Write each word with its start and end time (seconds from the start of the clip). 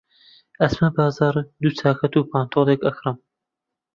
ئەچمە 0.61 0.89
بازاڕ 0.95 1.35
دوو 1.61 1.77
چاکەت 1.79 2.13
و 2.15 2.27
پانتۆڵێک 2.31 2.81
ئەکڕم. 2.83 3.17